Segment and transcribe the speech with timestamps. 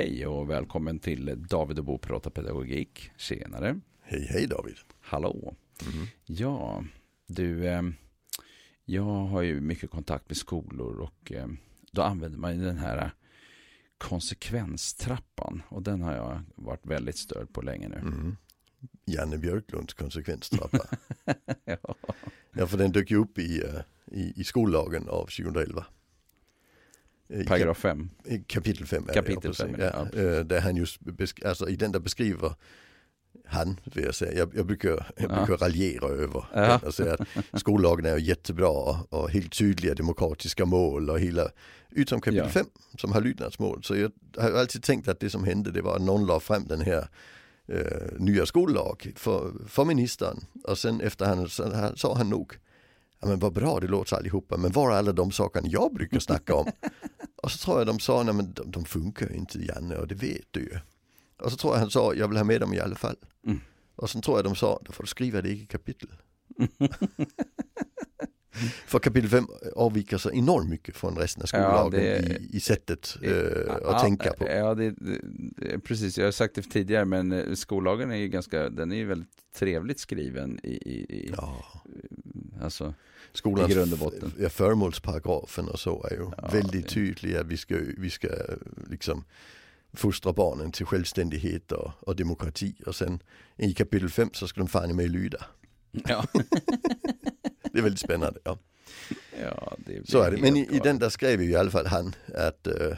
[0.00, 3.10] Hej och välkommen till David och Bo pratar pedagogik.
[3.16, 3.80] Tjenare.
[4.02, 4.74] Hej, hej David.
[5.00, 5.54] Hallå.
[5.94, 6.06] Mm.
[6.26, 6.84] Ja,
[7.26, 7.82] du, eh,
[8.84, 11.46] jag har ju mycket kontakt med skolor och eh,
[11.92, 13.10] då använder man ju den här
[13.98, 17.96] konsekvenstrappan och den har jag varit väldigt störd på länge nu.
[17.96, 18.36] Mm.
[19.04, 20.86] Janne Björklunds konsekvenstrappa.
[21.64, 21.94] ja.
[22.52, 25.86] ja, för den dök ju upp i, eh, i, i skollagen av 2011.
[27.46, 28.10] Paragraf 5.
[28.46, 30.20] Kapitel 5 Kapitel 5, ja, ja.
[30.20, 31.00] Eh, där han just,
[31.44, 32.54] alltså i den där beskriver
[33.44, 34.38] han, vill jag säga.
[34.38, 36.80] Jag, jag brukar, jag brukar raljera över ja.
[36.86, 37.16] och säga
[37.50, 41.48] att skollagen är jättebra och helt tydliga demokratiska mål och hela,
[41.90, 42.98] utom kapitel 5 ja.
[42.98, 43.82] som har lydnadsmål.
[43.82, 46.66] Så jag har alltid tänkt att det som hände det var att någon la fram
[46.66, 47.08] den här
[47.68, 52.54] eh, nya skollag för, för ministern och sen efter han sa han nog
[53.20, 56.18] Ja men vad bra det låter allihopa, men var är alla de sakerna jag brukar
[56.18, 56.66] snacka om?
[57.42, 60.08] och så tror jag de sa, nej men de, de funkar ju inte Janne och
[60.08, 60.78] det vet du ju.
[61.38, 63.16] Och så tror jag han sa, jag vill ha med dem i alla fall.
[63.46, 63.60] Mm.
[63.96, 66.08] Och så tror jag de sa, då får du skriva det i kapitel.
[68.86, 72.60] För kapitel 5 avviker så enormt mycket från resten av skollagen ja, det, i, i,
[72.60, 74.48] sättet uh, att ja, tänka på.
[74.48, 76.18] Ja, det, det, precis.
[76.18, 79.52] Jag har sagt det tidigare, men eh, skollagen är ju ganska, den är ju väldigt
[79.54, 81.64] trevligt skriven i, i, ja.
[82.62, 82.94] alltså,
[83.32, 84.32] Skolans i grund och botten.
[84.38, 88.28] Ja, förmålsparagrafen och så är ju ja, väldigt tydlig att vi ska, vi ska
[88.90, 89.24] liksom
[89.92, 93.22] fostra barnen till självständighet och, och demokrati och sen
[93.56, 95.46] i kapitel 5 så ska de fan i mig lyda.
[95.90, 96.24] Ja.
[97.72, 98.40] det är väldigt spännande.
[98.44, 98.58] Ja.
[99.42, 100.36] Ja, så är det.
[100.36, 102.96] Men i, i, den där skrev ju i alla fall han att uh,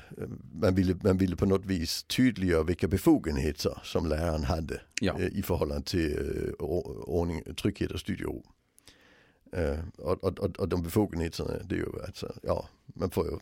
[0.53, 5.17] man, ville, man ville på något vis tydliggöra vilka befogenheter som läraren hade ja.
[5.19, 6.67] uh, i förhållande till uh,
[7.07, 8.43] ordning, trygghet och studiero.
[9.97, 13.39] Och, och, och, de befogenheterna det är ju alltså, ja, man får ju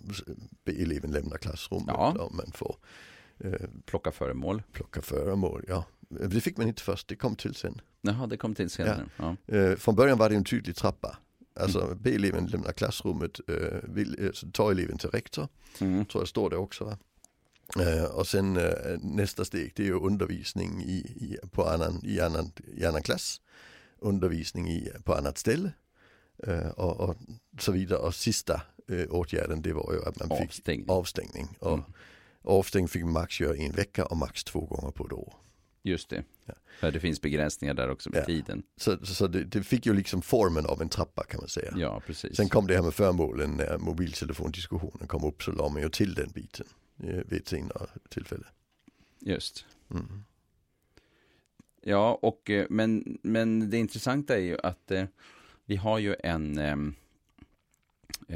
[0.64, 2.16] be eleven lämna klassrummet ja.
[2.18, 2.76] och man får
[3.84, 4.62] plocka föremål.
[4.72, 5.84] Plocka föremål, ja.
[6.08, 7.80] Det fick man inte först, det kom till sen.
[8.00, 9.06] Jaha, det kom till senare.
[9.16, 9.36] Ja.
[9.46, 9.76] Ja.
[9.76, 11.18] Från början var det en tydlig trappa.
[11.60, 11.98] Alltså mm.
[12.02, 13.40] be eleven lämna klassrummet,
[13.82, 15.48] vill, ta eleven till rektor.
[15.80, 16.04] Mm.
[16.04, 16.98] Tror jag står det också.
[17.78, 22.20] Äh, och sen äh, nästa steg det är ju undervisning i, i, på annan, i,
[22.20, 23.40] annan, i annan klass.
[23.98, 25.72] Undervisning i, på annat ställe.
[26.76, 27.16] Och, och,
[27.58, 27.98] så vidare.
[27.98, 28.62] Och sista
[29.08, 30.90] åtgärden det var ju att man fick avstängning.
[30.90, 31.48] avstängning.
[31.58, 31.84] Och mm.
[32.42, 35.34] avstängning fick max göra en vecka och max två gånger på ett år.
[35.82, 36.24] Just det.
[36.44, 36.54] Ja.
[36.80, 38.24] För det finns begränsningar där också med ja.
[38.24, 38.62] tiden.
[38.76, 41.74] Så, så det, det, fick ju liksom formen av en trappa kan man säga.
[41.76, 42.36] Ja, precis.
[42.36, 46.14] Sen kom det här med förmålen när mobiltelefondiskussionen kom upp så la man ju till
[46.14, 48.46] den biten vid ett senare tillfälle.
[49.20, 49.66] Just.
[49.90, 50.24] Mm.
[51.82, 54.92] Ja, och men, men det intressanta är ju att
[55.70, 56.76] vi har ju en, eh,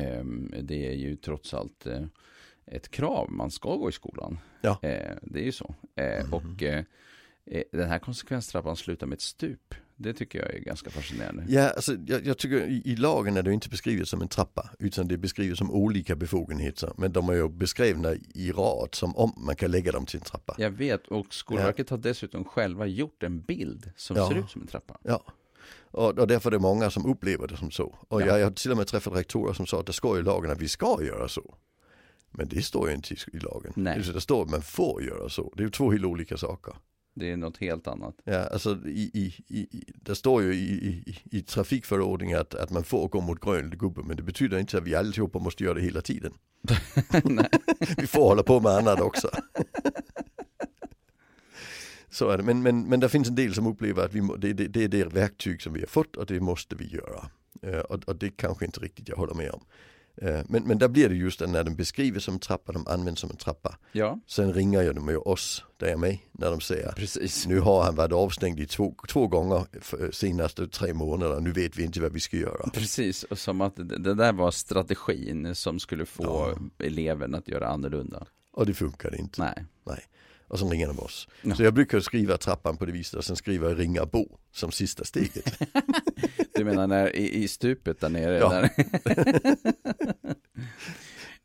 [0.03, 0.25] eh,
[0.62, 2.03] det är ju trots allt eh,
[2.67, 4.39] ett krav, man ska gå i skolan.
[4.62, 4.78] Ja.
[4.83, 5.75] Eh, det är ju så.
[5.97, 6.34] Mm.
[6.34, 6.62] Och
[7.47, 9.75] Eh, den här konsekvenstrappan slutar med ett stup.
[9.97, 11.45] Det tycker jag är ganska fascinerande.
[11.49, 14.71] Ja, alltså, jag, jag tycker i, i, lagen är det inte beskrivet som en trappa
[14.78, 16.93] utan det är beskrivet som olika befogenheter.
[16.97, 20.25] Men de är ju beskrivna i rad som om man kan lägga dem till en
[20.25, 20.55] trappa.
[20.59, 21.97] Jag vet och Skolverket ja.
[21.97, 24.28] har dessutom själva gjort en bild som ja.
[24.28, 24.99] ser ut som en trappa.
[25.03, 25.25] Ja.
[25.91, 27.98] Och, och därför är det många som upplever det som så.
[28.08, 28.26] Och ja.
[28.26, 30.50] jag, jag har till och med träffat rektorer som sa att det står i lagen
[30.50, 31.54] att vi ska göra så.
[32.30, 33.72] Men det står ju inte i lagen.
[33.76, 34.03] Nej.
[34.14, 35.53] Det står att man får göra så.
[35.56, 36.74] Det är ju två helt olika saker.
[37.14, 38.14] Det är något helt annat.
[38.24, 42.84] Ja, alltså i, i, i, det står ju i, i, i trafikförordningen att, att man
[42.84, 45.80] får gå mot grön gubbe men det betyder inte att vi allihopa måste göra det
[45.80, 46.32] hela tiden.
[47.97, 49.30] vi får hålla på med annat också.
[52.14, 54.36] Så är det, men, men, men det finns en del som upplever att vi må,
[54.36, 57.30] det, det, det är det verktyg som vi har fått och det måste vi göra.
[57.66, 59.64] Uh, och, och, det kanske inte riktigt jag håller med om.
[60.16, 63.20] Eh, men, men där blir det just när den beskriver som en trappa, de används
[63.20, 63.78] som en trappa.
[63.92, 64.20] Ja.
[64.26, 67.47] Sen ringer ju de ju oss, där jag med, när de säger Precis.
[67.47, 71.77] nu har han varit avstängd i två, två gånger för senaste tre månader, nu vet
[71.77, 72.71] vi inte vad vi ska göra.
[72.71, 76.86] Precis, och som att det där var strategin som skulle få ja.
[76.86, 78.27] eleven att göra annorlunda.
[78.53, 79.42] Och det funkar inte.
[79.42, 79.65] Nej.
[79.86, 80.04] Nej.
[80.54, 81.28] Och sen ringer de oss.
[81.42, 81.54] Ja.
[81.54, 85.04] Så jag brukar skriva trappan på det viset och sen skriva ringa Bo som sista
[85.04, 85.59] steget.
[86.54, 88.39] du menar när, i, i stupet där nere?
[88.39, 88.48] Ja.
[88.48, 88.71] Där.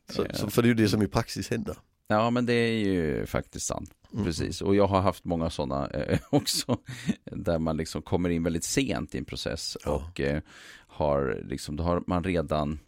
[0.13, 1.75] så, så, för det är ju det som i praxis händer.
[2.07, 3.91] Ja men det är ju faktiskt sant.
[4.13, 4.25] Mm.
[4.25, 6.77] Precis, och jag har haft många sådana eh, också.
[7.23, 9.91] Där man liksom kommer in väldigt sent i en process ja.
[9.91, 10.41] och eh,
[10.87, 12.79] har liksom, då har man redan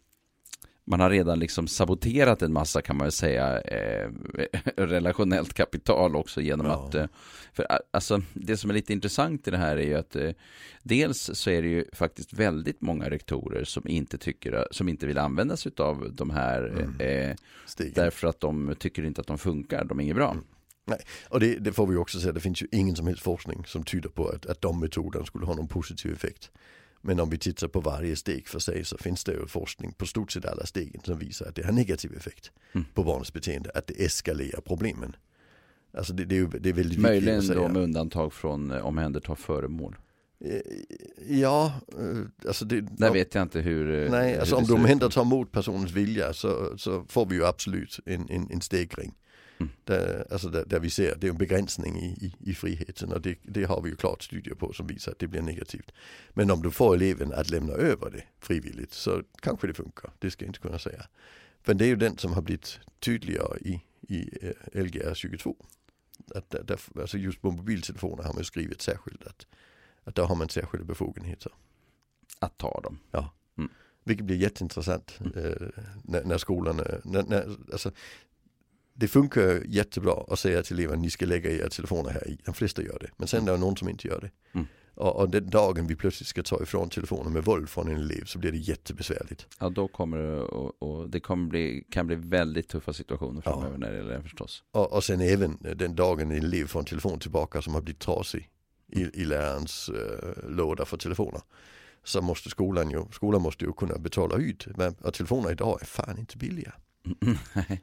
[0.84, 4.10] man har redan liksom saboterat en massa kan man väl säga eh,
[4.76, 6.72] relationellt kapital också genom ja.
[6.72, 7.06] att eh,
[7.52, 10.30] för alltså det som är lite intressant i det här är ju att eh,
[10.82, 15.18] dels så är det ju faktiskt väldigt många rektorer som inte tycker som inte vill
[15.18, 17.00] använda sig av de här mm.
[17.00, 17.36] Eh,
[17.94, 20.30] därför att de tycker inte att de funkar, de är inget bra.
[20.30, 20.44] Mm.
[20.84, 23.64] Nej, och det, det, får vi också säga, det finns ju ingen som helst forskning
[23.66, 26.50] som tyder på att, att de metoderna skulle ha någon positiv effekt.
[27.04, 30.06] Men om vi tittar på varje steg för sig så finns det ju forskning på
[30.06, 32.86] stort sett alla stegen som visar att det har negativ effekt mm.
[32.94, 35.16] på barnets beteende, att det eskalerar problemen.
[35.96, 37.68] Alltså det, det, är, det är väldigt Möjligen viktigt att säga.
[37.68, 39.96] då med undantag från eh, omhänderta föremål.
[40.44, 40.60] Eh,
[41.28, 42.80] ja, eh, alltså det...
[42.80, 44.10] Där ja, vet jag inte hur...
[44.10, 48.00] Nej, alltså hur om du omhändertar mot personens vilja så, så får vi ju absolut
[48.06, 49.14] en, en, en stegring.
[49.62, 49.72] Mm.
[49.84, 53.20] Där, alltså där, där, vi ser, det är en begränsning i, i, i friheten och
[53.20, 55.92] det, det, har vi ju klart studier på som visar att det blir negativt.
[56.30, 60.30] Men om du får eleven att lämna över det frivilligt så kanske det funkar, det
[60.30, 61.06] ska jag inte kunna säga.
[61.64, 64.30] Men det är ju den som har blivit tydligare i, i
[64.72, 65.56] Lgr 22.
[66.34, 69.46] Att där, alltså just på mobiltelefoner har man skrivit särskilt att,
[70.04, 71.52] att där har man särskilda befogenheter.
[72.38, 72.98] Att ta dem.
[73.10, 73.32] Ja.
[73.58, 73.70] Mm.
[74.04, 75.32] Vilket blir jätteintressant mm.
[75.44, 75.68] eh,
[76.04, 77.92] när, när skolan, när, när, alltså,
[78.94, 82.38] det funkar jättebra att säga till eleverna ni ska lägga era telefoner här i.
[82.44, 83.08] De flesta gör det.
[83.16, 84.30] Men sen är det någon som inte gör det.
[84.52, 84.66] Mm.
[84.94, 88.24] Och, och den dagen vi plötsligt ska ta ifrån telefonen med våld från en elev
[88.24, 89.46] så blir det jättebesvärligt.
[89.60, 93.72] Ja då kommer det och, och det kommer bli, kan bli väldigt tuffa situationer framöver
[93.72, 93.78] ja.
[93.78, 94.64] när det gäller det förstås.
[94.70, 98.00] Och, och sen även den dagen en elev får en telefon tillbaka som har blivit
[98.00, 98.48] trasig
[98.92, 101.40] i, i lärarens uh, låda för telefoner.
[102.04, 104.66] Så måste skolan ju, skolan måste ju kunna betala ut.
[104.76, 106.72] Men telefoner idag är fan inte billiga.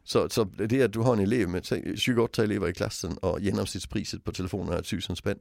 [0.04, 4.24] Så, så det att du har en elev med 28 elever i klassen och genomsnittspriset
[4.24, 5.40] på telefonen är 1000 spänn.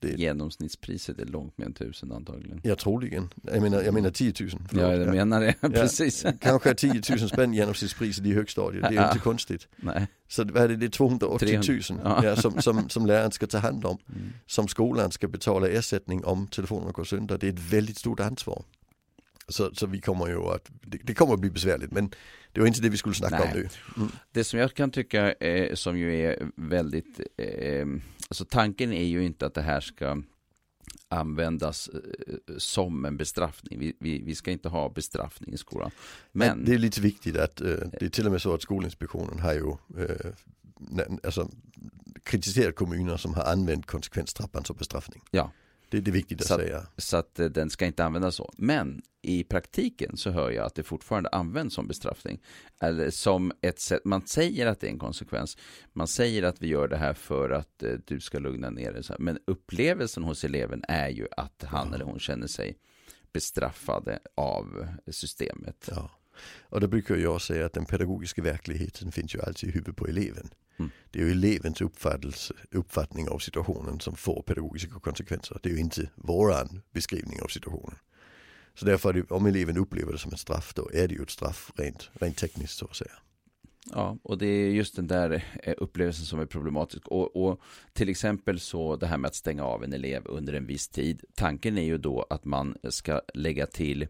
[0.00, 0.08] Det...
[0.08, 2.60] Genomsnittspriset är långt mer än 1000 antagligen.
[2.64, 3.28] Ja troligen.
[3.42, 4.50] Jag menar, jag menar 10 000.
[4.50, 4.84] Förlåt.
[4.84, 6.24] Ja jag menar det, precis.
[6.24, 9.08] Ja, kanske 10 000 spänn genomsnittspriset i högstadiet, det är ja.
[9.08, 9.68] inte konstigt.
[9.76, 10.06] Nej.
[10.28, 12.24] Så vad är det, det är 280 000 ja.
[12.24, 13.98] ja som, som, som läraren ska ta hand om.
[14.08, 14.32] Mm.
[14.46, 17.38] Som skolan ska betala ersättning om telefonerna går sönder.
[17.38, 18.64] Det är ett väldigt stort ansvar.
[19.48, 22.10] Så, så vi kommer ju att, det, det, kommer att bli besvärligt men
[22.52, 23.52] det var inte det vi skulle snacka Nej.
[23.52, 23.68] om nu.
[23.96, 24.08] Mm.
[24.32, 27.86] Det som jag kan tycka eh, som ju är väldigt, eh,
[28.28, 30.22] alltså tanken är ju inte att det här ska
[31.08, 33.78] användas eh, som en bestraffning.
[33.78, 35.90] Vi, vi, vi, ska inte ha bestraffning i skolan.
[36.32, 38.62] Men, Men det är lite viktigt att, eh, det är till och med så att
[38.62, 39.68] Skolinspektionen har ju
[40.02, 40.32] eh,
[41.24, 41.50] alltså,
[42.22, 45.22] kritiserat kommuner som har använt konsekvenstrappan som bestraffning.
[45.30, 45.52] Ja.
[45.90, 46.86] Det, det är viktigt att så säga.
[46.96, 48.52] så att eh, den ska inte användas så.
[48.56, 52.40] Men i praktiken så hör jag att det fortfarande används som bestraffning.
[52.80, 55.56] Eller som ett sätt, man säger att det är en konsekvens.
[55.92, 59.02] Man säger att vi gör det här för att eh, du ska lugna ner dig.
[59.18, 61.94] Men upplevelsen hos eleven är ju att han ja.
[61.94, 62.78] eller hon känner sig
[63.32, 65.88] bestraffade av systemet.
[65.90, 66.10] Ja.
[66.62, 70.06] Och då brukar jag säga att den pedagogiska verkligheten finns ju alltid i huvudet på
[70.06, 70.50] eleven.
[70.78, 70.90] Mm.
[71.10, 71.80] Det är ju elevens
[72.70, 75.58] uppfattning av situationen som får pedagogiska konsekvenser.
[75.62, 77.98] Det är ju inte våran beskrivning av situationen.
[78.74, 81.30] Så därför, det, om eleven upplever det som ett straff, då är det ju ett
[81.30, 83.12] straff rent, rent tekniskt så att säga.
[83.92, 87.08] Ja, och det är just den där eh, upplevelsen som är problematisk.
[87.08, 87.60] Och, och,
[87.92, 91.24] till exempel så det här med att stänga av en elev under en viss tid.
[91.34, 94.06] Tanken är ju då att man ska lägga till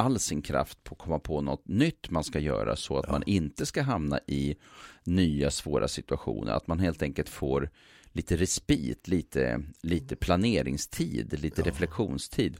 [0.00, 3.12] all sin kraft på att komma på något nytt man ska göra så att ja.
[3.12, 4.56] man inte ska hamna i
[5.04, 6.52] nya svåra situationer.
[6.52, 7.70] Att man helt enkelt får
[8.12, 11.66] lite respit, lite, lite planeringstid, lite ja.
[11.66, 12.56] reflektionstid.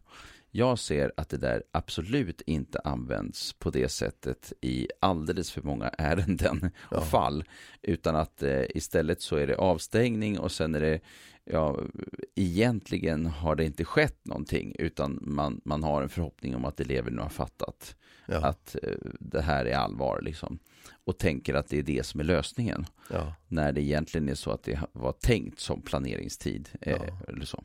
[0.50, 5.88] Jag ser att det där absolut inte används på det sättet i alldeles för många
[5.98, 7.00] ärenden och ja.
[7.00, 7.44] fall.
[7.82, 11.00] Utan att eh, istället så är det avstängning och sen är det
[11.44, 11.80] ja,
[12.34, 17.10] egentligen har det inte skett någonting utan man, man har en förhoppning om att elever
[17.10, 18.46] nu har fattat ja.
[18.46, 18.90] att eh,
[19.20, 20.58] det här är allvar liksom.
[21.04, 22.86] Och tänker att det är det som är lösningen.
[23.10, 23.34] Ja.
[23.48, 26.68] När det egentligen är så att det var tänkt som planeringstid.
[26.80, 27.64] Eh, eller så.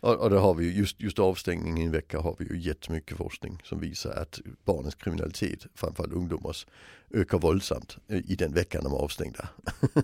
[0.00, 3.16] Och, det har vi ju, just, just avstängning i en vecka har vi ju jättemycket
[3.16, 6.66] forskning som visar att barnens kriminalitet, framförallt ungdomars,
[7.10, 9.48] ökar våldsamt i den veckan de är avstängda.
[9.92, 10.02] För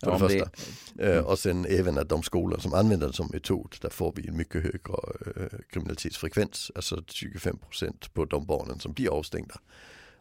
[0.00, 0.50] ja, det första.
[0.94, 1.12] Det...
[1.12, 1.24] Mm.
[1.24, 4.36] Och sen även att de skolor som använder det som metod, där får vi en
[4.36, 4.94] mycket högre
[5.36, 9.60] äh, kriminalitetsfrekvens, alltså 25% på de barnen som blir avstängda.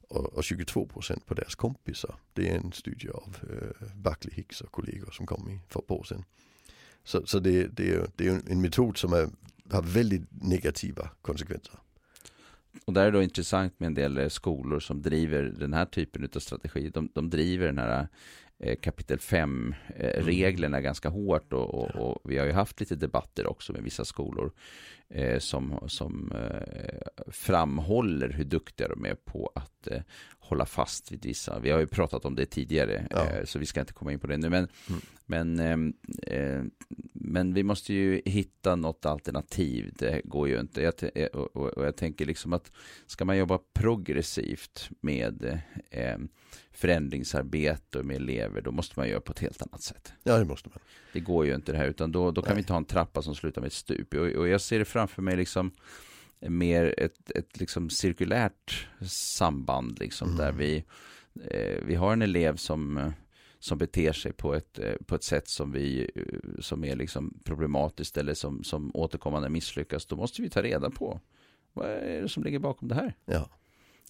[0.07, 2.15] Och, och 22% på deras kompisar.
[2.33, 5.91] Det är en studie av äh, Buckley Hicks och kollegor som kom i för ett
[5.91, 6.23] år sedan.
[7.03, 9.29] Så, så det, det, det är en metod som är,
[9.72, 11.79] har väldigt negativa konsekvenser.
[12.86, 15.86] Och där är det då intressant med en del eh, skolor som driver den här
[15.86, 16.89] typen av strategi.
[16.89, 18.07] De, de driver den här
[18.60, 20.83] eh, kapitel 5-reglerna eh, mm.
[20.83, 24.51] ganska hårt och, och, och, vi har ju haft lite debatter också med vissa skolor
[25.39, 26.33] som, som
[27.27, 29.88] framhåller hur duktiga de är på att
[30.53, 31.60] hålla fast vid vissa.
[31.60, 33.29] Vi har ju pratat om det tidigare, ja.
[33.29, 34.50] eh, så vi ska inte komma in på det nu.
[34.50, 35.01] Men, mm.
[35.25, 35.93] men, ehm,
[36.27, 36.63] eh,
[37.13, 39.93] men vi måste ju hitta något alternativ.
[40.00, 40.81] Det går ju inte.
[40.81, 42.72] Jag, eh, och, och, och jag tänker liksom att
[43.05, 45.62] ska man jobba progressivt med
[46.72, 50.13] förändringsarbete med elever, då måste man göra på ett helt annat sätt.
[50.24, 50.79] Ja, det måste man.
[51.13, 52.55] Det går ju inte det här, utan då, då kan Nej.
[52.55, 54.13] vi inte ha en trappa som slutar med ett stup.
[54.13, 55.72] Och, och jag ser det framför mig liksom
[56.50, 60.38] mer ett, ett liksom cirkulärt samband liksom mm.
[60.38, 60.83] där vi,
[61.51, 63.13] eh, vi har en elev som
[63.63, 67.39] som beter sig på ett, eh, på ett sätt som, vi, eh, som är liksom
[67.43, 71.19] problematiskt eller som, som återkommande misslyckas, då måste vi ta reda på
[71.73, 73.13] vad är det som ligger bakom det här.
[73.25, 73.50] Ja.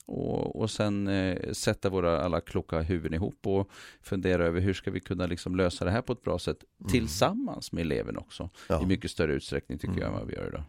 [0.05, 3.69] Och, och sen eh, sätta våra alla kloka huvuden ihop och
[4.01, 6.91] fundera över hur ska vi kunna liksom lösa det här på ett bra sätt mm.
[6.91, 8.49] tillsammans med eleven också.
[8.69, 8.83] Ja.
[8.83, 10.01] I mycket större utsträckning tycker mm.
[10.01, 10.63] jag än vad vi gör idag.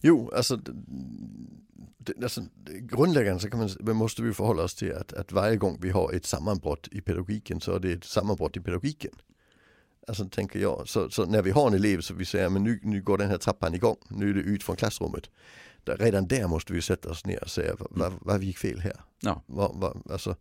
[0.00, 0.56] Jo, alltså,
[1.98, 5.78] det, alltså grundläggande så kan man, måste vi förhålla oss till att, att varje gång
[5.80, 9.12] vi har ett sammanbrott i pedagogiken så är det ett sammanbrott i pedagogiken.
[10.08, 12.80] Alltså tänker jag, så, så, när vi har en elev så vi säger men nu,
[12.82, 15.30] nu går den här trappan igång, nu är det ut från klassrummet.
[15.84, 19.00] Där, redan där måste vi sätta oss ner och säga vad, vad gick fel här?
[19.20, 19.42] Ja.
[19.46, 20.36] Vad, vad, alltså,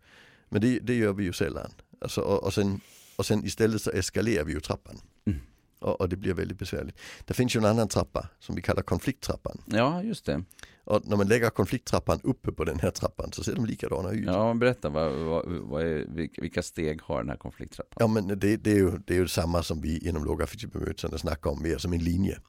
[0.49, 1.71] men det, det gör vi ju sällan.
[2.01, 2.79] Alltså, och, och, sen,
[3.15, 4.97] och sen istället så eskalerar vi ju trappan.
[5.25, 5.39] Mm
[5.85, 6.97] och, och, det blir väldigt besvärligt.
[7.25, 9.61] Det finns ju en annan trappa som vi kallar konflikttrappan.
[9.65, 10.43] Ja, just det.
[10.83, 14.25] Och när man lägger konflikttrappan uppe på den här trappan så ser de likadana ut.
[14.25, 16.05] Ja, berätta, vad, vad, vad är,
[16.41, 17.97] vilka steg har den här konflikttrappan?
[17.99, 21.19] Ja, men det, det, är, ju, det är ju samma som vi inom lågaffektivt bemötande
[21.19, 22.39] snackar om mer som en linje.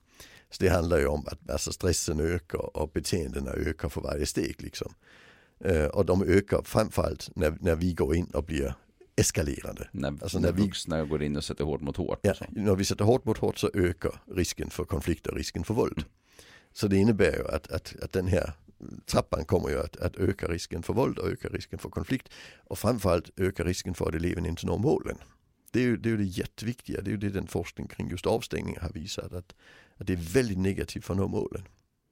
[0.50, 4.62] Så det handlar ju om att alltså stressen ökar och beteendena ökar för varje steg.
[4.62, 4.94] Liksom.
[5.66, 8.74] Uh, och de ökar framförallt när, när vi går in och blir
[9.16, 9.88] eskalerande.
[9.92, 12.18] När, alltså när, när vuxna vi, går in och sätter hårt mot hårt.
[12.22, 16.04] Ja, när vi sätter hårt mot hårt så ökar risken för konflikter, risken för våld.
[16.72, 18.52] Så det innebär ju att, att, att den här
[19.06, 22.28] trappan kommer ju att, att öka risken för våld och öka risken för konflikt.
[22.64, 25.16] Och framförallt öka risken för att eleven inte når målen.
[25.70, 28.26] Det är ju det, är det jätteviktiga, det är ju det den forskning kring just
[28.26, 29.32] avstängningar har visat.
[29.32, 29.54] Att,
[29.96, 31.62] att det är väldigt negativt för att nå målen.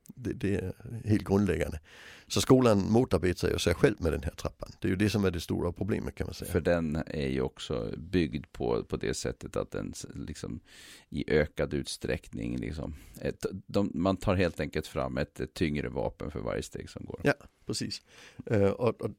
[0.07, 0.73] Det, det, är
[1.05, 1.81] helt grundläggande.
[2.27, 4.69] Så skolan motarbetar ju sig själv med den här trappan.
[4.81, 6.53] Det är ju det som är det stora problemet kan man säga.
[6.53, 10.61] För den är ju också byggd på, på det sättet att den liksom
[11.09, 16.31] i ökad utsträckning liksom, ett, de, man tar helt enkelt fram ett, ett, tyngre vapen
[16.31, 17.21] för varje steg som går.
[17.25, 17.35] Ja,
[17.67, 18.03] precis.
[18.51, 19.11] Uh, och, och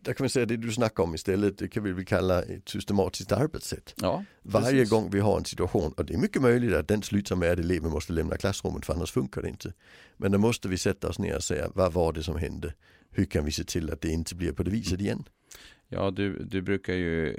[0.00, 2.68] där kan vi säga det du snackar om istället, det kan vi väl kalla ett
[2.68, 3.94] systematiskt arbetssätt.
[3.96, 7.36] Ja, Varje gång vi har en situation, och det är mycket möjligt att den slutar
[7.36, 9.72] med att eleven måste lämna klassrummet för annars funkar det inte.
[10.16, 12.74] Men då måste vi sätta oss ner och säga, vad var det som hände?
[13.10, 15.24] Hur kan vi se till att det inte blir på det viset igen?
[15.88, 17.34] Ja, du, du brukar ju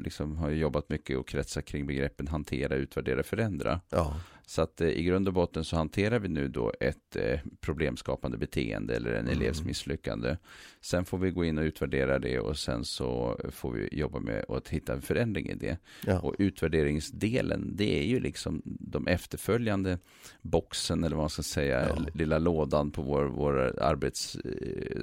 [0.00, 3.80] liksom ha jobbat mycket och kretsa kring begreppen hantera, utvärdera, förändra.
[3.90, 4.20] Ja.
[4.48, 8.38] Så att eh, i grund och botten så hanterar vi nu då ett eh, problemskapande
[8.38, 9.40] beteende eller en mm.
[9.40, 10.36] elevs misslyckande.
[10.80, 14.44] Sen får vi gå in och utvärdera det och sen så får vi jobba med
[14.48, 15.78] att hitta en förändring i det.
[16.06, 16.20] Ja.
[16.20, 19.98] Och utvärderingsdelen, det är ju liksom de efterföljande
[20.42, 21.96] boxen eller vad man ska säga, ja.
[22.14, 25.02] lilla lådan på vår, vår arbets, eh,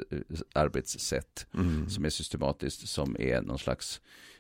[0.54, 1.90] arbetssätt mm.
[1.90, 4.33] som är systematiskt, som är någon slags eh,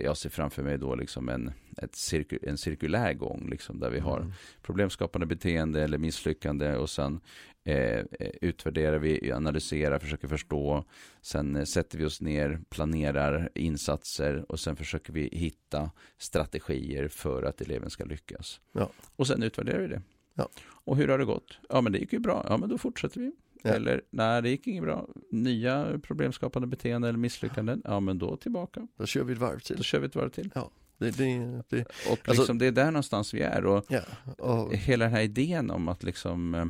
[0.00, 1.52] jag ser framför mig då liksom en,
[1.92, 4.32] cirku, en cirkulär gång liksom, där vi har mm.
[4.62, 7.20] problemskapande beteende eller misslyckande och sen
[7.64, 8.04] eh,
[8.40, 10.84] utvärderar vi, analyserar, försöker förstå.
[11.22, 17.42] Sen eh, sätter vi oss ner, planerar insatser och sen försöker vi hitta strategier för
[17.42, 18.60] att eleven ska lyckas.
[18.72, 18.90] Ja.
[19.16, 20.02] Och sen utvärderar vi det.
[20.34, 20.48] Ja.
[20.60, 21.58] Och hur har det gått?
[21.68, 23.32] Ja men det gick ju bra, ja men då fortsätter vi.
[23.66, 23.70] Ja.
[23.70, 25.08] Eller, nej det gick inget bra.
[25.30, 27.82] Nya problemskapande beteenden eller misslyckanden.
[27.84, 28.88] Ja, men då tillbaka.
[28.96, 29.76] Då kör vi ett varv till.
[29.76, 30.50] Då kör vi ett varv till.
[30.54, 30.70] Ja.
[30.98, 31.80] Det, det, det.
[31.80, 33.66] Och alltså- liksom, alltså, det är där någonstans vi är.
[33.66, 34.02] Och, ja,
[34.38, 36.64] och, hela den här idén om att liksom eh,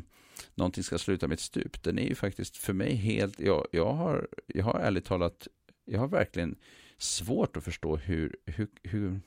[0.54, 3.92] någonting ska sluta med ett stup, den är ju faktiskt för mig helt, jag, jag,
[3.92, 5.48] har, jag har ärligt talat,
[5.84, 6.56] jag har verkligen
[6.98, 9.20] svårt att förstå hur, hur, hur,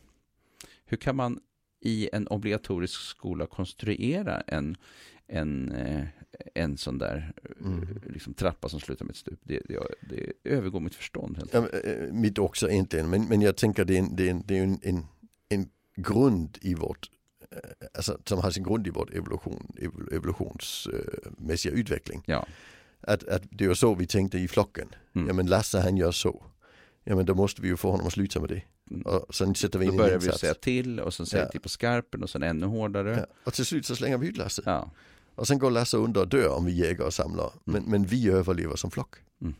[0.86, 1.40] hur kan man
[1.80, 4.78] i en obligatorisk skola konstruera en,
[5.28, 6.06] en, eh,
[6.54, 8.00] en sån där mm.
[8.06, 9.40] liksom, trappa som slutar med ett stup.
[9.44, 9.80] Det, det,
[10.10, 11.38] det övergår mitt förstånd.
[11.38, 11.54] Helt.
[11.54, 14.44] Ja, eh, mitt också egentligen, men, men jag tänker det är, en, det är, en,
[14.46, 15.06] det är en, en,
[15.50, 17.10] en grund i vårt
[17.52, 17.58] eh,
[17.94, 19.76] Alltså, som har sin grund i vår evolution,
[20.12, 22.24] evolutionsmässiga utveckling.
[22.26, 22.48] Ja.
[23.02, 24.96] Att, att det var så vi tänkte i flocken.
[25.16, 25.28] Mm.
[25.28, 26.46] Ja men Lasse han gör så.
[27.04, 28.62] Ja men då måste vi ju få honom att sluta med det.
[28.92, 29.02] Mm.
[29.02, 31.50] Och sen sätter vi in Då börjar vi säga till och sen säger ja.
[31.50, 33.16] till på skarpen och sen ännu hårdare.
[33.30, 33.36] Ja.
[33.44, 34.62] Och till slut så slänger vi ut Lasse.
[34.66, 34.92] Ja.
[35.38, 37.52] Och sen går Lasse under och dör om vi jägar och samlar.
[37.64, 39.16] Men, men vi överlever som flock.
[39.42, 39.56] Mm.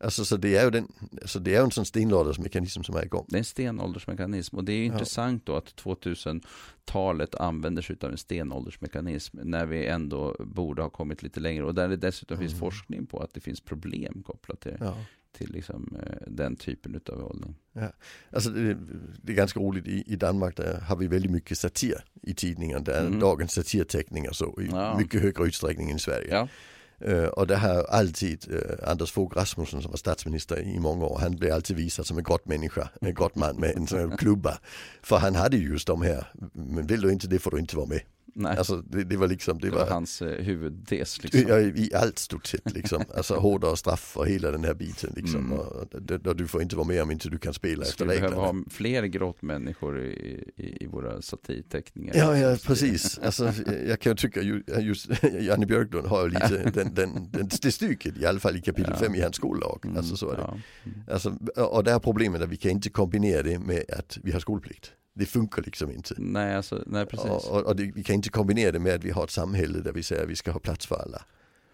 [0.00, 0.92] Alltså så det är ju den,
[1.22, 3.26] alltså det är en sån stenåldersmekanism som är igång.
[3.28, 4.92] Det är en stenåldersmekanism och det är ja.
[4.92, 11.22] intressant då att 2000-talet använder sig av en stenåldersmekanism när vi ändå borde ha kommit
[11.22, 12.48] lite längre och där det dessutom mm.
[12.48, 14.96] finns forskning på att det finns problem kopplat till ja
[15.32, 17.54] till liksom, eh, den typen av våld.
[17.72, 17.92] Ja.
[18.30, 18.76] Alltså det,
[19.22, 22.84] det, är ganska roligt, I, i Danmark där har vi väldigt mycket satir i tidningen.
[22.84, 23.20] Det är mm.
[23.20, 24.98] dagens satirteckningar så i ja.
[24.98, 26.28] mycket högre utsträckning än i Sverige.
[26.30, 26.48] Ja.
[27.08, 31.18] Uh, och det har alltid uh, Anders Fogh Rasmussen som var statsminister i många år,
[31.18, 34.16] han blev alltid visad som en gott människa, en gott man med en sån här
[34.16, 34.58] klubba.
[35.02, 37.86] För han hade just de här, men vill du inte det får du inte vara
[37.86, 38.00] med.
[38.34, 38.56] Nej.
[38.58, 41.44] Alltså det, det, var liksom Det, det var, var, hans eh, huvuddes liksom.
[41.48, 43.02] Ja, i allt stort sett liksom.
[43.16, 45.40] Alltså hårdare straff och hela den här biten liksom.
[45.40, 45.52] Mm.
[45.52, 48.28] Och, och, och, du får inte vara med om inte du kan spela efter reglerna.
[48.28, 52.14] Vi behöver ha fler grottmänniskor i, i, i våra satirteckningar.
[52.16, 53.18] Ja, ja precis.
[53.18, 53.52] Alltså,
[53.86, 54.42] jag kan tycka
[54.80, 55.10] just
[55.40, 59.14] Janne Björklund har lite den, den, den, det stycket i alla fall i kapitel 5
[59.14, 59.20] ja.
[59.20, 59.80] i hans skollag.
[59.84, 59.96] Mm.
[59.96, 60.42] Alltså så är det.
[60.42, 60.58] Ja.
[60.84, 60.98] Mm.
[61.10, 64.40] Alltså, och det här problemet att vi kan inte kombinera det med att vi har
[64.40, 64.92] skolplikt.
[65.14, 66.14] Det funkar liksom inte.
[66.18, 67.26] Nej, alltså, nej precis.
[67.26, 69.92] Och, och det, vi kan inte kombinera det med att vi har ett samhälle där
[69.92, 71.22] vi säger att vi ska ha plats för alla.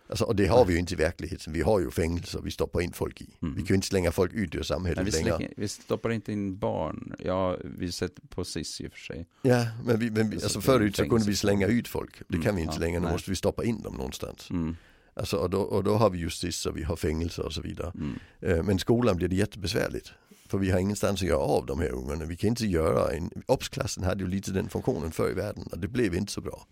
[0.08, 1.52] Alltså, och det har vi ju inte i verkligheten.
[1.52, 3.28] Vi har ju fängelser vi stoppar in folk i.
[3.42, 3.54] Mm.
[3.54, 5.52] Vi kan ju inte slänga folk ut ur samhället Nej, vi slänger, längre.
[5.56, 7.14] Vi stoppar inte in barn.
[7.18, 9.26] Ja, vi sätter på SIS i och för sig.
[9.42, 12.22] Ja, men, vi, men vi, alltså förut så kunde vi slänga ut folk.
[12.28, 12.44] Det mm.
[12.44, 13.00] kan vi inte ja, längre.
[13.00, 14.50] Nu måste vi stoppa in dem någonstans.
[14.50, 14.76] Mm.
[15.14, 17.62] Alltså, och, då, och då har vi just SIS och vi har fängelser och så
[17.62, 17.92] vidare.
[17.94, 18.18] Mm.
[18.40, 20.12] Eh, men skolan blir det jättebesvärligt.
[20.48, 22.24] För vi har ingenstans att göra av de här ungarna.
[22.24, 25.78] Vi kan inte göra en, obsklassen hade ju lite den funktionen förr i världen och
[25.78, 26.66] det blev inte så bra.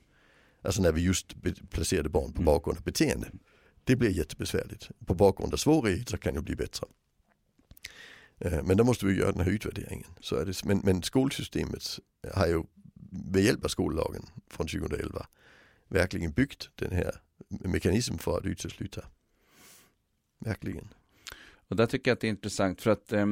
[0.63, 1.35] Alltså när vi just
[1.71, 2.45] placerade barn på mm.
[2.45, 3.31] bakgrund av beteende.
[3.85, 4.91] Det blir jättebesvärligt.
[5.07, 6.87] På bakgrund av svårigheter kan det bli bättre.
[8.39, 10.11] Eh, men då måste vi göra den här utvärderingen.
[10.21, 10.65] Så det.
[10.65, 11.99] Men, men skolsystemet
[12.35, 12.63] har ju
[13.11, 15.27] med hjälp av skollagen från 2011
[15.89, 19.05] verkligen byggt den här mekanismen för att utesluta.
[20.39, 20.89] Verkligen.
[21.69, 23.27] Och där tycker jag att det är intressant för att eh,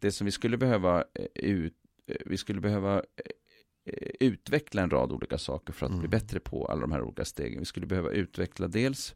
[0.00, 1.74] det som vi skulle behöva eh, ut,
[2.06, 6.00] eh, vi skulle behöva eh, utveckla en rad olika saker för att mm.
[6.00, 7.58] bli bättre på alla de här olika stegen.
[7.58, 9.14] Vi skulle behöva utveckla dels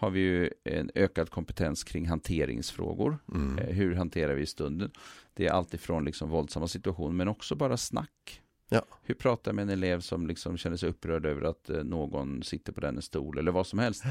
[0.00, 3.18] har vi ju en ökad kompetens kring hanteringsfrågor.
[3.34, 3.58] Mm.
[3.58, 4.90] Eh, hur hanterar vi stunden?
[5.34, 8.42] Det är alltifrån liksom våldsamma situationer men också bara snack.
[8.68, 8.84] Ja.
[9.02, 12.72] Hur pratar jag med en elev som liksom känner sig upprörd över att någon sitter
[12.72, 14.04] på dennes stol eller vad som helst.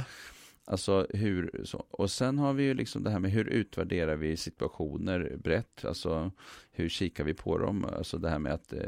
[0.69, 1.85] Alltså hur, så.
[1.89, 6.31] och sen har vi ju liksom det här med hur utvärderar vi situationer brett, alltså
[6.71, 8.79] hur kikar vi på dem, alltså det här med att eh,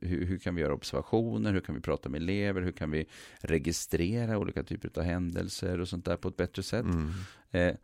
[0.00, 3.06] hur, hur, kan vi göra observationer, hur kan vi prata med elever, hur kan vi
[3.40, 6.84] registrera olika typer av händelser och sånt där på ett bättre sätt.
[6.84, 7.10] Mm.
[7.56, 7.74] Eh,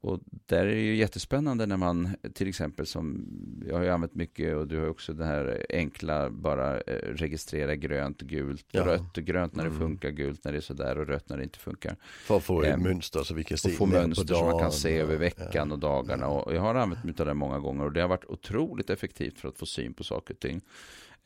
[0.00, 3.26] och där är det ju jättespännande när man till exempel som
[3.68, 7.76] jag har ju använt mycket och du har också det här enkla bara eh, registrera
[7.76, 8.86] grönt, gult, ja.
[8.86, 9.80] rött och grönt när det mm.
[9.80, 11.96] funkar, gult när det är sådär och rött när det inte funkar.
[12.02, 13.68] För att få ett eh, mönster så vi kan se.
[13.68, 15.72] Och få mönster som man kan se över veckan ja.
[15.72, 18.24] och dagarna och jag har använt mig av det många gånger och det har varit
[18.24, 20.60] otroligt effektivt för att få syn på saker och ting.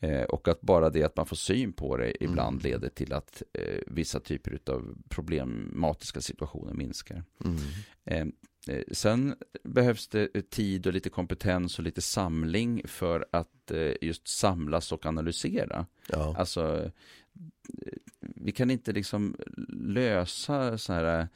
[0.03, 2.71] Eh, och att bara det att man får syn på det ibland mm.
[2.71, 7.23] leder till att eh, vissa typer av problematiska situationer minskar.
[7.45, 7.57] Mm.
[8.05, 13.93] Eh, eh, sen behövs det tid och lite kompetens och lite samling för att eh,
[14.01, 15.85] just samlas och analysera.
[16.07, 16.35] Ja.
[16.37, 16.91] Alltså, eh,
[18.19, 19.35] vi kan inte liksom
[19.69, 21.27] lösa så här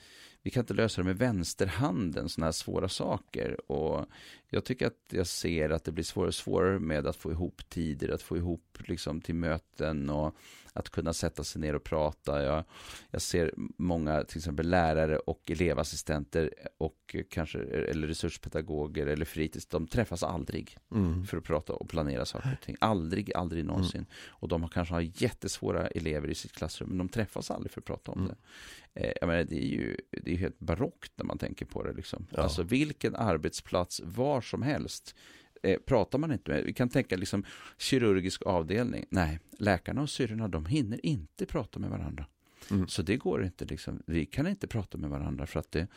[0.45, 3.71] vi kan inte lösa det med vänsterhanden, sådana här svåra saker.
[3.71, 4.05] Och
[4.49, 7.69] jag tycker att jag ser att det blir svårare och svårare med att få ihop
[7.69, 10.35] tider, att få ihop liksom till möten och
[10.73, 12.43] att kunna sätta sig ner och prata.
[12.43, 12.63] Jag,
[13.11, 16.94] jag ser många, till exempel lärare och elevassistenter och
[17.29, 21.25] kanske eller resurspedagoger eller fritids, de träffas aldrig mm.
[21.25, 22.75] för att prata och planera saker och ting.
[22.79, 23.73] Aldrig, aldrig mm.
[23.73, 23.99] någonsin.
[23.99, 24.09] Mm.
[24.29, 27.81] Och de har kanske har jättesvåra elever i sitt klassrum, men de träffas aldrig för
[27.81, 28.31] att prata om mm.
[28.31, 29.01] det.
[29.01, 31.93] Eh, jag menar, det är ju det är helt barockt när man tänker på det.
[31.93, 32.27] Liksom.
[32.31, 32.41] Ja.
[32.41, 35.15] Alltså vilken arbetsplats var som helst
[35.63, 36.63] eh, pratar man inte med.
[36.63, 37.45] Vi kan tänka liksom
[37.77, 39.05] kirurgisk avdelning.
[39.09, 42.25] Nej, läkarna och syrrorna de hinner inte prata med varandra.
[42.71, 42.87] Mm.
[42.87, 43.65] Så det går inte.
[43.65, 44.03] Liksom.
[44.05, 45.87] Vi kan inte prata med varandra för att det,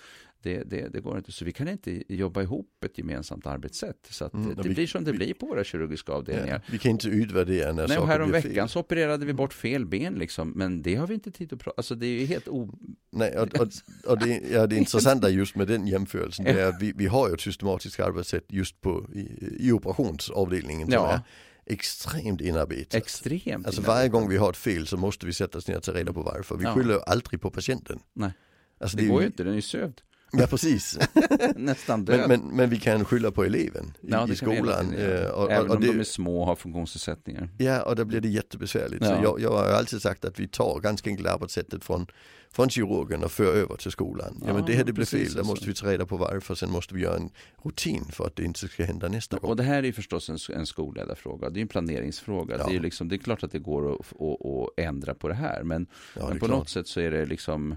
[0.42, 1.32] det, det, det, går inte.
[1.32, 4.06] Så vi kan inte jobba ihop ett gemensamt arbetssätt.
[4.10, 6.62] Så att mm, det, det vi, blir som det vi, blir på våra kirurgiska avdelningar.
[6.64, 8.68] Ja, vi kan inte utvärdera när Nej, saker här om veckan fel.
[8.68, 10.50] så opererade vi bort fel ben liksom.
[10.50, 12.78] Men det har vi inte tid att prata Alltså det är helt o...
[13.10, 13.68] Nej, och, och,
[14.06, 17.34] och det, ja, det intressanta just med den jämförelsen är att vi, vi har ju
[17.34, 19.28] ett systematiskt arbetssätt just på, i,
[19.68, 20.88] i operationsavdelningen.
[20.90, 21.22] Ja
[21.68, 22.94] extremt inarbetat.
[22.94, 25.82] Extremt Alltså varje gång vi har ett fel så måste vi sätta oss ner och
[25.82, 26.56] ta reda på varför.
[26.56, 26.74] Vi ja.
[26.74, 27.98] skyller aldrig på patienten.
[28.12, 28.32] Nej,
[28.80, 30.00] alltså, det, det går ju inte, den är ju sövd.
[30.32, 30.98] Ja precis.
[31.56, 32.18] Nästan död.
[32.18, 34.94] Men, men, men, vi kan skylla på eleven i, ja, i skolan.
[34.94, 37.48] Eh, och, Även och, och om det, de är små och har funktionsnedsättningar.
[37.58, 39.04] Ja och då blir det jättebesvärligt.
[39.04, 39.16] Ja.
[39.16, 42.06] Så jag, jag har alltid sagt att vi tar ganska enkelt arbetssättet från
[42.50, 44.42] från kirurgen och för över till skolan.
[44.46, 46.70] Ja, men det här det blir fel, där måste vi ta reda på varför, sen
[46.70, 47.30] måste vi göra en
[47.62, 49.50] rutin för att det inte ska hända nästa gång.
[49.50, 52.56] Och det här är ju förstås en, en skolledarfråga, det är en planeringsfråga.
[52.58, 52.66] Ja.
[52.68, 55.34] Det, är liksom, det är klart att det går att, att, att ändra på det
[55.34, 56.58] här, men, ja, men på klart.
[56.58, 57.76] något sätt så är det liksom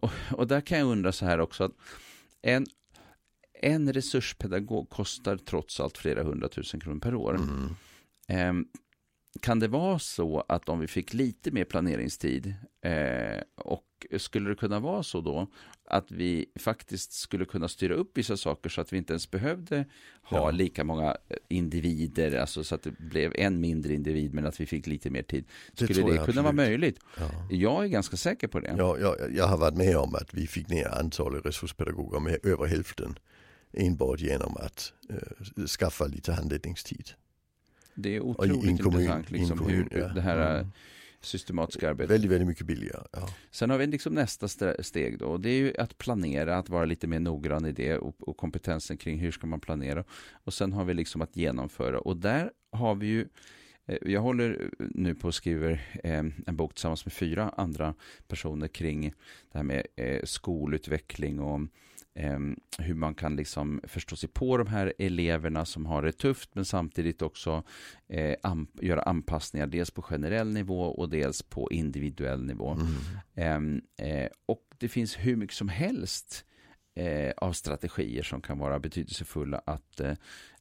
[0.00, 1.72] och, och, där kan jag undra så här också att
[2.42, 2.66] en,
[3.60, 7.34] en resurspedagog kostar trots allt flera hundratusen kronor per år.
[7.34, 7.76] Mm.
[8.28, 8.66] Eh,
[9.40, 13.84] kan det vara så att om vi fick lite mer planeringstid eh, och
[14.18, 15.46] skulle det kunna vara så då
[15.84, 19.84] att vi faktiskt skulle kunna styra upp vissa saker så att vi inte ens behövde
[20.22, 20.50] ha ja.
[20.50, 24.66] lika många eh, individer, alltså så att det blev en mindre individ men att vi
[24.66, 25.44] fick lite mer tid.
[25.74, 26.36] Skulle det, det kunna absolut.
[26.36, 27.00] vara möjligt?
[27.18, 27.30] Ja.
[27.50, 28.74] Jag är ganska säker på det.
[28.78, 32.66] Ja, jag, jag har varit med om att vi fick ner antalet resurspedagoger med över
[32.66, 33.18] hälften
[33.72, 37.10] enbart genom att äh, skaffa lite handledningstid.
[37.94, 40.08] Det är otroligt intressant liksom, kommun, hur ja.
[40.08, 40.72] det här mm.
[41.20, 42.10] Systematiska arbetet.
[42.10, 43.06] Väldigt, väldigt mycket billigare.
[43.12, 43.28] Ja.
[43.50, 44.48] Sen har vi liksom nästa
[44.82, 45.36] steg då.
[45.36, 48.96] Det är ju att planera, att vara lite mer noggrann i det och, och kompetensen
[48.96, 50.04] kring hur ska man planera.
[50.44, 52.00] Och sen har vi liksom att genomföra.
[52.00, 53.28] Och där har vi ju
[54.02, 55.72] jag håller nu på och skriver
[56.04, 57.94] eh, en bok tillsammans med fyra andra
[58.28, 59.12] personer kring
[59.52, 61.60] det här med eh, skolutveckling och
[62.14, 66.54] Ehm, hur man kan liksom förstå sig på de här eleverna som har det tufft
[66.54, 67.62] men samtidigt också
[68.08, 68.34] eh,
[68.80, 72.76] göra anpassningar dels på generell nivå och dels på individuell nivå.
[73.36, 73.82] Mm.
[73.96, 76.44] Eh, och det finns hur mycket som helst
[77.00, 80.12] eh, av strategier som kan vara betydelsefulla att eh,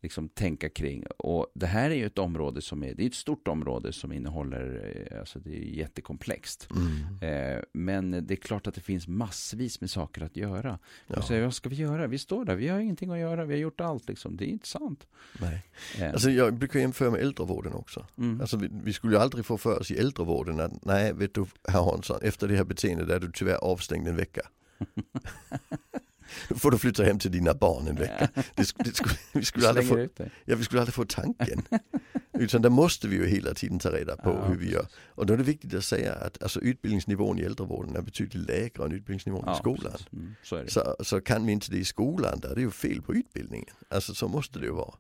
[0.02, 1.06] liksom tänka kring.
[1.18, 4.12] Och det här är ju ett område som är, det är ett stort område som
[4.12, 6.68] innehåller, eh, alltså det är jättekomplext.
[6.72, 7.56] Mm.
[7.56, 10.80] Eh, men det är klart att det finns massvis med saker att göra.
[11.08, 11.22] Ja.
[11.22, 12.08] Säger, vad ska vi göra?
[12.08, 14.38] Vi står där, vi har ingenting att göra, vi har gjort allt liksom.
[14.38, 15.08] Det är inte sant.
[15.40, 15.64] Nej.
[15.98, 16.10] Eh.
[16.10, 18.06] Alltså jag brukar jämföra med äldrevården också.
[18.18, 18.42] Mm.
[18.42, 21.46] Alltså vi, vi, skulle ju aldrig få för oss i äldrevården att, nej vet du
[21.68, 24.42] herr Hansson, efter det här beteendet är du tyvärr avstängd en vecka.
[26.56, 28.30] Får du flytta hem till dina barn en vecka.
[28.36, 30.08] Det, det skulle, vi, skulle aldrig få,
[30.46, 31.62] ja, vi skulle aldrig få tanken.
[32.40, 34.86] Utan där måste vi ju hela tiden ta reda på ja, hur vi gör.
[35.08, 38.86] Och då är det viktigt att säga att alltså, utbildningsnivån i äldrevården är betydligt lägre
[38.86, 39.98] än utbildningsnivån ja, i skolan.
[40.14, 43.02] Mm, så, så, så, kan vi inte det i skolan, där är det ju fel
[43.02, 43.76] på utbildningen.
[43.90, 44.96] Alltså så måste det ju vara.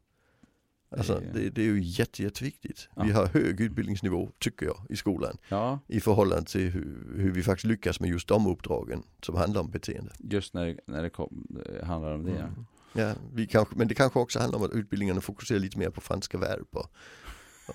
[0.92, 2.90] Alltså, det, det är ju jätte, jätteviktigt.
[2.96, 3.04] Ja.
[3.04, 5.38] Vi har hög utbildningsnivå, tycker jag, i skolan.
[5.50, 5.80] Ja.
[5.88, 9.72] I förhållande till hur, hur, vi faktiskt lyckas med just de uppdragen som handlar om
[9.72, 10.12] beteende.
[10.20, 11.48] Just när, när det kom,
[11.84, 12.32] handlar om det.
[12.32, 12.66] Mm.
[12.94, 16.02] Ja, vi kanske, men det kanske också handlar om att utbildningarna fokuserar lite mer på
[16.02, 16.92] franska verb och,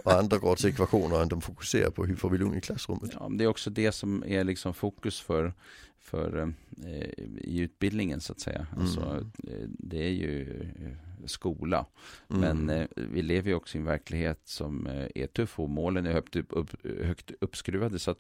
[0.05, 3.11] och andra grads ekvationer än de fokuserar på hur får vi lugn i klassrummet.
[3.13, 5.55] Ja, det är också det som är liksom fokus för,
[6.01, 8.67] för eh, i utbildningen så att säga.
[8.77, 9.31] Alltså, mm.
[9.49, 10.97] eh, det är ju eh,
[11.29, 11.87] skola.
[12.31, 12.41] Mm.
[12.41, 16.07] Men eh, vi lever ju också i en verklighet som eh, är tuff och målen
[16.07, 17.99] är högt, upp, högt uppskruvade.
[17.99, 18.19] Så att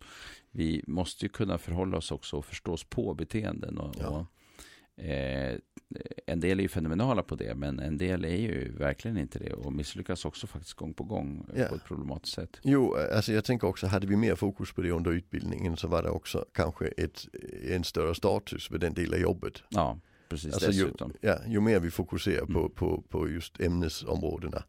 [0.50, 3.78] vi måste ju kunna förhålla oss också och förstå oss på beteenden.
[3.78, 4.08] Och, ja.
[4.08, 5.58] och eh,
[6.26, 9.52] en del är ju fenomenala på det, men en del är ju verkligen inte det
[9.52, 11.66] och misslyckas också faktiskt gång på gång ja.
[11.68, 12.60] på ett problematiskt sätt.
[12.62, 16.02] Jo, alltså jag tänker också, hade vi mer fokus på det under utbildningen så var
[16.02, 17.26] det också kanske ett,
[17.70, 19.62] en större status med den delen av jobbet.
[19.68, 19.98] Ja
[20.34, 22.70] precis alltså, ju, ja, ju mer vi fokuserar på, mm.
[22.70, 24.64] på, på just ämnesområdena,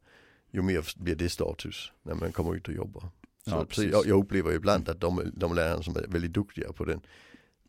[0.51, 3.09] ju mer blir det status när man kommer ut och jobbar.
[3.45, 6.85] Så, ja, jag, jag, upplever ibland att de, de lärare som är väldigt duktiga på
[6.85, 7.01] den,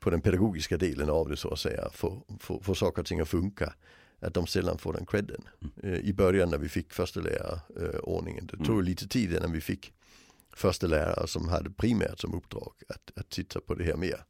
[0.01, 3.21] på den pedagogiska delen av det så att säga, får, får, får saker och ting
[3.21, 3.75] att funka
[4.21, 5.43] att de sällan får den credden.
[5.61, 5.95] Mm.
[5.95, 8.85] Eh, I början när vi fick första lärarordningen, det tog mm.
[8.85, 9.93] lite tid innan vi fick
[10.53, 14.25] första lärare som hade primärt som uppdrag att, att titta på det här mer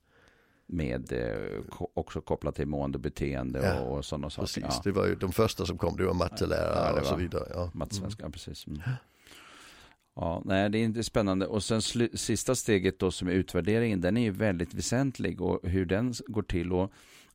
[0.66, 1.61] med eh,
[1.94, 4.42] också kopplat till mående beteende ja, och, och sådana saker.
[4.42, 4.81] Precis, ja.
[4.85, 7.48] det var ju de första som kom, det var mattelärare ja, och så vidare.
[7.55, 7.70] Ja.
[7.74, 8.33] Mattesvenska, mm.
[8.33, 8.66] precis.
[8.66, 8.81] Mm.
[10.16, 11.46] Ja, nej, det är inte spännande.
[11.46, 11.83] Och sen
[12.14, 16.42] sista steget då som är utvärderingen, den är ju väldigt väsentlig och hur den går
[16.42, 16.72] till.
[16.72, 16.83] Och,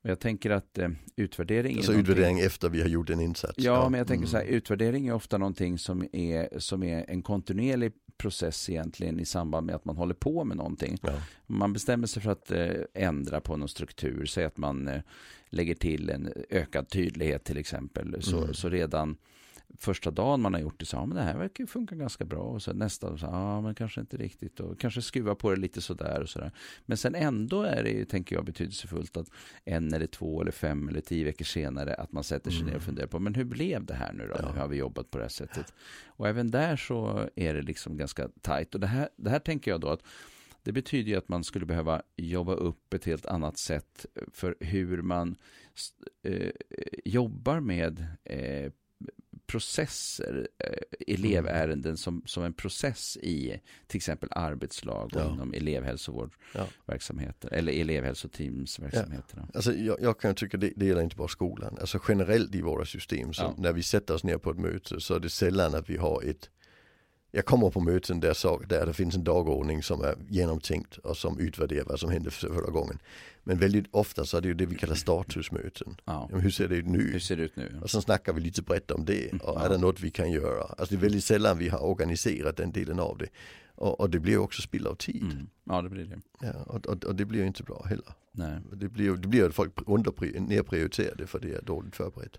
[0.02, 3.54] och jag tänker att eh, utvärdering Alltså utvärdering efter vi har gjort en insats.
[3.56, 3.88] Ja, ja.
[3.88, 4.30] men jag tänker mm.
[4.30, 7.92] så här, utvärdering är ofta någonting som är, som är en kontinuerlig
[8.22, 10.98] process egentligen i samband med att man håller på med någonting.
[11.02, 11.12] Ja.
[11.46, 15.00] Man bestämmer sig för att eh, ändra på någon struktur, säg att man eh,
[15.48, 18.22] lägger till en ökad tydlighet till exempel.
[18.22, 18.54] Så, mm.
[18.54, 19.16] så redan
[19.78, 22.42] första dagen man har gjort det så, ja men det här verkar funka ganska bra.
[22.42, 24.60] Och sen nästa, så, ja men kanske inte riktigt.
[24.60, 26.52] Och kanske skruva på det lite sådär och sådär.
[26.86, 29.30] Men sen ändå är det, tänker jag, betydelsefullt att
[29.64, 32.66] en eller två eller fem eller tio veckor senare att man sätter sig mm.
[32.66, 32.86] ner och mm.
[32.86, 34.34] funderar på, men hur blev det här nu då?
[34.38, 34.52] Ja.
[34.54, 35.74] Nu har vi jobbat på det här sättet.
[36.06, 38.74] Och även där så är det liksom ganska tajt.
[38.74, 40.02] Och det här, det här tänker jag då att
[40.64, 45.02] Det betyder ju att man skulle behöva jobba upp ett helt annat sätt för hur
[45.02, 45.36] man
[46.22, 46.50] eh,
[47.04, 48.72] jobbar med eh,
[49.52, 55.32] processer, eh, elevärenden som, som en process i till exempel arbetslag och ja.
[55.32, 57.56] inom elevhälsovårdsverksamheter ja.
[57.56, 59.36] eller elevhälsoteamsverksamheter.
[59.36, 59.48] Ja.
[59.54, 62.84] Alltså jag, jag, kan tycka det, det gäller inte bara skolan, alltså generellt i våra
[62.84, 65.90] system, så när vi sätter oss ner på ett möte så är det sällan att
[65.90, 66.50] vi har ett
[67.34, 71.16] jag kommer på möten där, så, där det finns en dagordning som är genomtänkt och
[71.16, 72.98] som utvärderar vad som hände förra gången.
[73.44, 75.96] Men väldigt ofta så är det ju det vi kallar statusmöten.
[76.04, 76.30] Ja.
[76.32, 77.12] hur ser det ut nu?
[77.12, 77.78] Hur ser det ut nu?
[77.82, 79.64] Och så snackar vi lite brett om det och ja.
[79.64, 80.62] är det något vi kan göra?
[80.62, 83.28] Alltså det är väldigt sällan vi har organiserat den delen av det.
[83.74, 85.22] Och, och det blir också spill av tid.
[85.22, 85.46] Mm.
[85.64, 86.20] Ja det blir det.
[86.40, 88.14] Ja, och, och, och, det blir inte bra heller.
[88.32, 88.58] Nej.
[88.72, 92.38] Det blir, det blir att folk under, nedprioriterar det för det är dåligt förberett.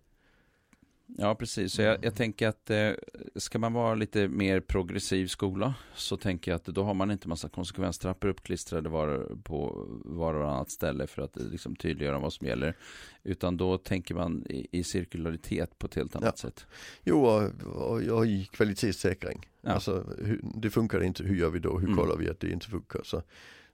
[1.07, 1.73] Ja, precis.
[1.73, 2.91] Så jag, jag tänker att eh,
[3.35, 7.27] ska man vara lite mer progressiv skola så tänker jag att då har man inte
[7.27, 12.47] massa konsekvenstrappor uppklistrade var, på var och varannat ställe för att liksom, tydliggöra vad som
[12.47, 12.77] gäller.
[13.23, 16.49] Utan då tänker man i, i cirkularitet på ett helt annat ja.
[16.49, 16.65] sätt.
[17.03, 19.49] Jo, och, och, i kvalitetssäkring.
[19.61, 19.71] Ja.
[19.71, 21.79] Alltså, hur, det funkar inte, hur gör vi då?
[21.79, 21.97] Hur mm.
[21.97, 23.01] kollar vi att det inte funkar?
[23.03, 23.23] Så,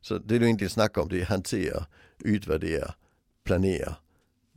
[0.01, 1.85] så det du egentligen snackar om det är hantera,
[2.19, 2.93] utvärdera,
[3.43, 3.95] planera,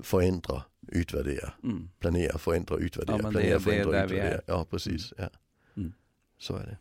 [0.03, 1.53] förändra utvärdera.
[1.63, 1.91] Mm.
[1.99, 3.17] Planera, förändra, utvärdera.
[3.17, 4.41] Ja, planera, det, förändra, det utvärdera.
[4.47, 5.13] Ja, precis.
[5.19, 5.29] Ja.
[5.77, 5.93] Mm.
[6.39, 6.79] Så är det.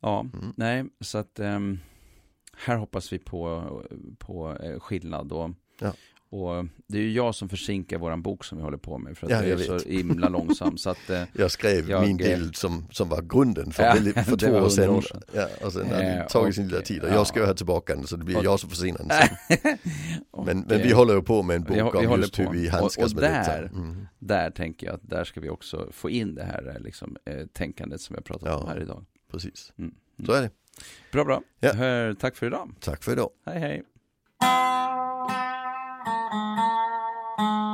[0.00, 0.52] Ja, mm.
[0.56, 1.78] nej, så att um,
[2.56, 3.82] här hoppas vi på,
[4.18, 5.50] på uh, skillnad och,
[5.82, 5.92] ja.
[6.32, 9.26] Och det är ju jag som försinkar våran bok som vi håller på med för
[9.26, 9.82] att ja, jag är vet.
[9.82, 10.78] så himla långsam.
[10.78, 14.14] Så att, eh, jag skrev jag, min bild som, som var grunden för, ja, väldigt,
[14.26, 14.90] för två år sedan.
[14.90, 15.22] År sedan.
[15.32, 17.94] Ja, och sen har det eh, tagit sin lilla tid och jag ska ha tillbaka
[17.94, 19.78] den så det blir och, jag som försenar den sen.
[20.46, 22.68] men, men vi håller ju på med en bok vi, vi om just hur vi
[22.68, 23.76] handskas och, och med där, detta.
[23.76, 24.06] Mm.
[24.18, 28.00] Där tänker jag att där ska vi också få in det här liksom, eh, tänkandet
[28.00, 29.04] som vi har pratat ja, om här idag.
[29.30, 29.94] Precis, mm.
[30.26, 30.50] så är det.
[31.12, 31.42] Bra, bra.
[31.60, 31.72] Ja.
[31.72, 32.70] Hör, tack för idag.
[32.80, 33.30] Tack för idag.
[33.46, 33.82] Hej, hej.
[37.36, 37.71] Thank you.